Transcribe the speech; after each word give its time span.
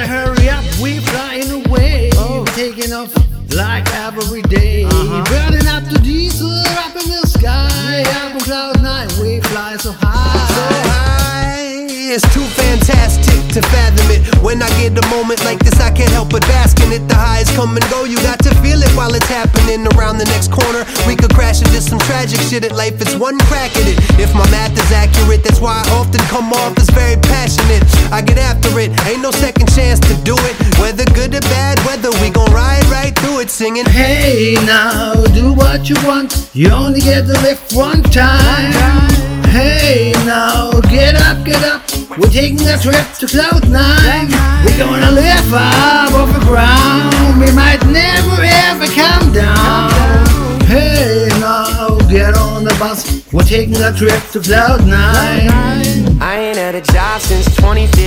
better 0.00 0.12
hurry 0.12 0.48
up, 0.48 0.64
we 0.80 0.98
flying 1.00 1.66
away. 1.66 2.10
Oh. 2.14 2.44
Taking 2.54 2.92
off 2.92 3.14
like 3.54 3.88
every 3.94 4.42
day. 4.42 4.84
Uh-huh. 4.84 5.24
Burning 5.28 5.66
up 5.66 5.84
the 5.84 5.98
diesel 5.98 6.50
up 6.50 6.94
in 6.96 7.08
the 7.08 7.26
sky. 7.26 8.02
Up 8.22 8.34
on 8.34 8.40
cloud 8.40 8.82
nine, 8.82 9.08
we 9.20 9.40
fly 9.40 9.76
so 9.76 9.92
high. 9.92 10.46
So 10.54 10.62
high, 10.88 11.86
it's 11.88 12.26
too 12.34 12.46
fantastic 12.56 13.40
to 13.54 13.62
fathom 13.68 14.06
it. 14.14 14.22
When 14.42 14.62
I 14.62 14.70
get 14.78 14.96
a 14.96 15.06
moment 15.08 15.44
like 15.44 15.58
this, 15.58 15.78
I 15.80 15.90
can't 15.90 16.10
help 16.10 16.30
but 16.30 16.42
bask 16.42 16.78
in 16.80 16.92
it. 16.92 17.02
The 17.08 17.18
highs 17.18 17.50
come 17.56 17.74
and 17.74 17.84
go, 17.90 18.04
you 18.04 18.16
got 18.22 18.38
to 18.46 18.54
feel 18.62 18.80
it 18.80 18.92
while 18.94 19.12
it's 19.14 19.26
happening 19.26 19.86
around 19.94 20.18
the 20.18 20.28
next 20.30 20.52
corner. 20.54 20.86
We 21.06 21.16
could 21.16 21.34
crash 21.34 21.60
into 21.60 21.80
some 21.82 21.98
tragic 22.06 22.40
shit 22.40 22.64
at 22.64 22.72
life, 22.72 23.00
it's 23.02 23.16
one 23.16 23.38
crack 23.50 23.74
at 23.74 23.86
it. 23.90 23.98
If 24.22 24.32
my 24.34 24.46
math 24.54 24.78
is 24.78 24.90
accurate, 24.92 25.42
that's 25.42 25.60
why 25.60 25.82
I 25.82 25.84
often 25.98 26.22
come 26.30 26.39
singing. 33.60 33.84
Hey 33.84 34.54
now, 34.64 35.12
do 35.34 35.52
what 35.52 35.86
you 35.86 35.96
want. 36.06 36.48
You 36.54 36.70
only 36.70 37.00
get 37.00 37.26
to 37.26 37.36
live 37.44 37.60
one 37.72 38.02
time. 38.04 38.72
Hey 39.52 40.12
now, 40.24 40.80
get 40.88 41.14
up, 41.28 41.44
get 41.44 41.62
up. 41.64 41.82
We're 42.16 42.32
taking 42.32 42.66
a 42.66 42.78
trip 42.78 43.04
to 43.20 43.26
cloud 43.26 43.68
nine. 43.68 44.28
We're 44.64 44.78
gonna 44.78 45.10
live 45.10 45.52
up 45.52 46.10
off 46.20 46.32
the 46.32 46.42
ground. 46.48 47.38
We 47.38 47.52
might 47.52 47.84
never 47.84 48.40
ever 48.40 48.88
come 48.96 49.30
down. 49.34 49.90
Hey 50.64 51.28
now, 51.38 51.98
get 52.08 52.38
on 52.38 52.64
the 52.64 52.74
bus. 52.80 53.30
We're 53.30 53.42
taking 53.42 53.76
a 53.76 53.92
trip 53.92 54.22
to 54.32 54.40
cloud 54.40 54.86
nine. 54.86 55.50
I 56.22 56.38
ain't 56.48 56.56
had 56.56 56.74
a 56.76 56.80
job 56.80 57.20
since 57.20 57.44
2015, 57.56 57.60
but 57.60 57.68
I 57.68 57.80
worked 57.80 57.99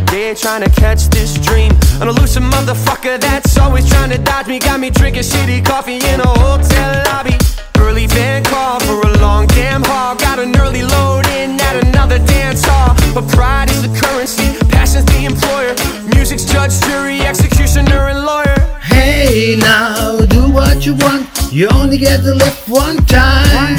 every 0.00 0.18
day 0.18 0.34
trying 0.34 0.62
to 0.62 0.70
catch 0.70 1.08
this 1.08 1.34
dream. 1.38 1.72
An 2.00 2.08
elusive 2.08 2.42
motherfucker 2.42 3.20
that's 3.20 3.58
always 3.58 3.88
trying 3.88 4.10
to 4.10 4.18
dodge 4.18 4.46
me. 4.46 4.58
Got 4.58 4.80
me 4.80 4.90
drinking 4.90 5.22
shitty 5.22 5.64
coffee 5.64 5.96
in 5.96 6.20
a 6.20 6.28
hotel 6.40 7.02
lobby. 7.06 7.36
Early 7.78 8.06
van 8.06 8.44
call 8.44 8.80
for 8.80 9.00
a 9.00 9.18
long 9.18 9.46
damn 9.48 9.82
haul. 9.82 10.16
Got 10.16 10.38
an 10.38 10.56
early 10.56 10.82
load 10.82 11.26
in 11.28 11.60
at 11.60 11.84
another 11.86 12.18
dance 12.18 12.62
hall. 12.64 12.94
But 13.14 13.28
pride 13.32 13.70
is 13.70 13.82
the 13.82 14.00
currency, 14.00 14.56
passion's 14.68 15.06
the 15.06 15.24
employer. 15.24 15.74
Music's 16.14 16.44
judge, 16.44 16.72
jury, 16.86 17.20
executioner, 17.20 18.08
and 18.08 18.24
lawyer. 18.24 18.58
Hey 18.82 19.56
now, 19.58 20.18
do 20.26 20.50
what 20.50 20.86
you 20.86 20.94
want. 20.94 21.28
You 21.52 21.68
only 21.68 21.98
get 21.98 22.20
to 22.22 22.34
live 22.34 22.68
one 22.68 22.96
time. 23.06 23.76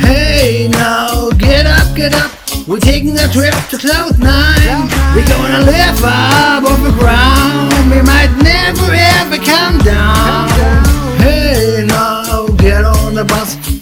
Hey 0.00 0.68
now, 0.68 1.30
get 1.30 1.66
up, 1.66 1.94
get 1.96 2.14
up. 2.14 2.30
We're 2.66 2.80
taking 2.80 3.18
a 3.18 3.28
trip 3.28 3.52
to 3.70 3.76
cloud 3.76 4.18
nine. 4.18 4.88
We're 5.14 5.26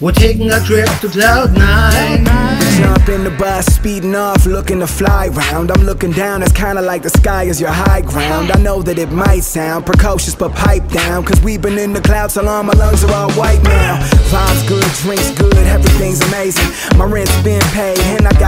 We're 0.02 0.10
taking 0.10 0.50
a 0.50 0.58
trip 0.58 0.88
to 1.02 1.08
cloud 1.08 1.56
nine. 1.56 2.24
Jump 2.76 3.08
in 3.08 3.22
the 3.22 3.30
bus, 3.38 3.66
speeding 3.66 4.16
off, 4.16 4.46
looking 4.46 4.80
to 4.80 4.86
fly 4.88 5.28
round. 5.28 5.70
I'm 5.70 5.84
looking 5.84 6.10
down, 6.10 6.42
it's 6.42 6.50
kinda 6.50 6.82
like 6.82 7.02
the 7.02 7.10
sky 7.10 7.44
is 7.44 7.60
your 7.60 7.70
high 7.70 8.00
ground. 8.00 8.50
I 8.50 8.58
know 8.58 8.82
that 8.82 8.98
it 8.98 9.12
might 9.12 9.44
sound 9.44 9.86
precocious, 9.86 10.34
but 10.34 10.52
pipe 10.56 10.88
down. 10.88 11.22
Cause 11.22 11.40
we've 11.40 11.62
been 11.62 11.78
in 11.78 11.92
the 11.92 12.00
clouds 12.00 12.34
so 12.34 12.42
long, 12.42 12.66
my 12.66 12.72
lungs 12.72 13.04
are 13.04 13.14
all 13.14 13.30
white 13.34 13.62
now. 13.62 14.00
Vibes 14.32 14.66
good, 14.66 14.90
drinks 15.04 15.30
good, 15.38 15.56
everything's 15.68 16.20
amazing. 16.22 16.98
My 16.98 17.04
rent's 17.04 17.40
been 17.44 17.62
paid, 17.70 18.00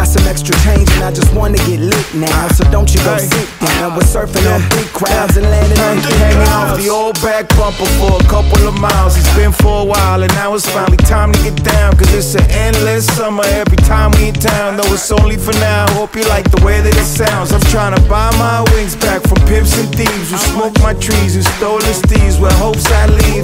got 0.05 0.13
some 0.21 0.29
extra 0.29 0.55
change, 0.61 0.91
and 0.97 1.05
I 1.05 1.11
just 1.11 1.33
wanna 1.35 1.57
get 1.65 1.81
lit 1.81 2.09
now. 2.15 2.49
So 2.49 2.65
don't 2.71 2.93
you 2.93 3.01
go 3.05 3.17
sit 3.17 3.49
down. 3.61 3.95
We're 3.97 4.05
surfing 4.05 4.45
on 4.53 4.61
big 4.77 4.89
crowds 4.93 5.37
and 5.37 5.47
landing 5.49 5.81
on 5.81 5.97
big 5.97 6.13
Hanging 6.25 6.49
off 6.49 6.77
the 6.77 6.89
old 6.91 7.17
back 7.23 7.49
bumper 7.57 7.89
for 7.99 8.21
a 8.21 8.25
couple 8.29 8.69
of 8.69 8.79
miles. 8.79 9.17
It's 9.17 9.33
been 9.35 9.53
for 9.53 9.83
a 9.83 9.85
while, 9.85 10.23
and 10.23 10.33
now 10.35 10.55
it's 10.55 10.69
finally 10.69 10.99
time 10.99 11.33
to 11.33 11.39
get 11.43 11.57
down. 11.65 11.97
Cause 11.97 12.13
it's 12.13 12.35
an 12.35 12.45
endless 12.51 13.07
summer 13.17 13.45
every 13.47 13.79
time 13.79 14.11
we 14.17 14.29
in 14.29 14.35
town. 14.35 14.77
Though 14.77 14.93
it's 14.93 15.11
only 15.11 15.37
for 15.37 15.55
now. 15.55 15.87
Hope 15.95 16.15
you 16.15 16.25
like 16.29 16.51
the 16.51 16.63
way 16.65 16.81
that 16.81 16.95
it 16.95 17.09
sounds. 17.21 17.53
I'm 17.53 17.65
trying 17.73 17.95
to 17.97 18.03
buy 18.09 18.31
my 18.37 18.61
wings 18.75 18.97
back 18.97 19.23
from 19.23 19.41
pimps 19.49 19.79
and 19.79 19.89
thieves 19.95 20.31
who 20.31 20.39
smoked 20.53 20.81
my 20.83 20.95
trees, 20.95 21.35
who 21.35 21.43
stole 21.57 21.79
the 21.79 21.95
steeds 21.95 22.39
with 22.39 22.53
hopes 22.61 22.87
I 22.91 23.07
leave. 23.07 23.44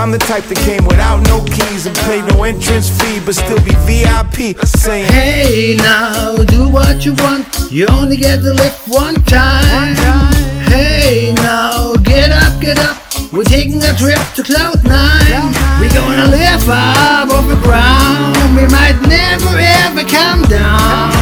I'm 0.00 0.10
the 0.10 0.16
type 0.16 0.44
that 0.44 0.56
came 0.64 0.82
without 0.86 1.20
no 1.28 1.44
keys 1.44 1.84
and 1.84 1.94
paid 2.08 2.24
no 2.32 2.42
entrance 2.42 2.88
fee, 2.88 3.20
but 3.20 3.34
still 3.34 3.60
be 3.60 3.76
VIP. 3.84 4.56
Saying, 4.64 5.04
Hey 5.12 5.76
now, 5.76 6.36
do 6.36 6.70
what 6.70 7.04
you 7.04 7.12
want. 7.20 7.44
You 7.70 7.84
only 7.92 8.16
get 8.16 8.40
to 8.40 8.54
live 8.56 8.72
one 8.88 9.20
time. 9.28 9.92
Hey 10.72 11.34
now, 11.36 11.92
get 12.00 12.32
up, 12.32 12.56
get 12.62 12.80
up. 12.80 12.96
We're 13.30 13.44
taking 13.44 13.84
a 13.84 13.92
trip 13.92 14.16
to 14.36 14.42
cloud 14.42 14.80
nine. 14.88 15.52
We're 15.76 15.92
gonna 15.92 16.32
live 16.32 16.64
up 16.64 17.28
off 17.28 17.44
the 17.52 17.60
ground. 17.60 18.56
We 18.56 18.64
might 18.72 18.96
never 19.04 19.52
ever 19.84 20.08
come 20.08 20.48
down. 20.48 21.12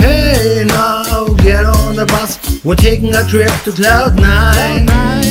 Hey 0.00 0.64
now, 0.64 1.28
get 1.44 1.66
on 1.66 1.96
the 1.96 2.06
bus. 2.06 2.64
We're 2.64 2.80
taking 2.80 3.14
a 3.14 3.28
trip 3.28 3.52
to 3.64 3.72
cloud 3.72 4.16
nine. 4.16 5.25